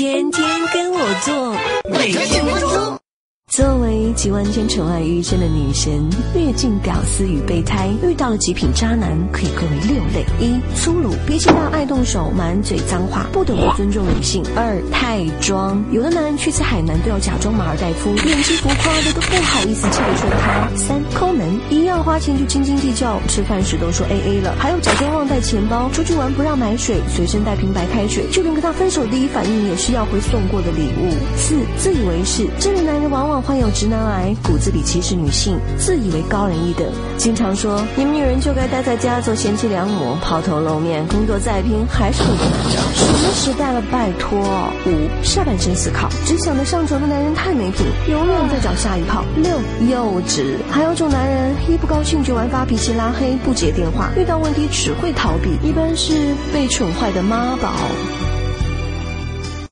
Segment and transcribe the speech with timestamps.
[0.00, 1.54] 天天跟我做，
[1.84, 2.49] 每天。
[3.50, 33.39] 作为集万千宠爱于一身的女神，略尽屌丝与备胎，遇到了极品渣男，可以归为六类：一、粗鲁，脾气大，爱动手，满嘴脏话，不懂得尊重女性；二、太装，有的男人去次海南都要假装马尔代夫，演技浮夸的都不好意思气得说他；三、抠门，一要花钱就斤斤计较，吃饭时都说 A A 了，还有假装忘带钱包，出去玩不让买水，随身带瓶白开水，就连跟他分手第一反应也是要回送过的礼物；四、自以为是，这类男人往往。
[33.40, 36.86] 患有直男癌，骨子里歧视女性，自以为高人一等，
[37.16, 42.82] 经常说你们女人就该待在家做贤妻良母，抛头露面，工作再拼还是不得男人。
[42.94, 44.38] 什么时代了，拜托！
[44.86, 49.24] 五下半身思考，只想着上床的男人太没品，永远在找下一炮。
[49.36, 49.50] 六
[49.88, 57.70] 幼稚，还有种男人一不高兴就玩发脾气、拉黑、不接电话，遇到问题只会逃避，一般是被宠坏的妈宝。